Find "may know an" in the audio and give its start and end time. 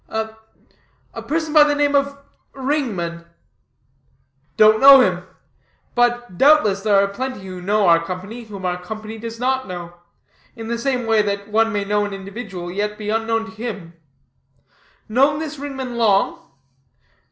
11.71-12.15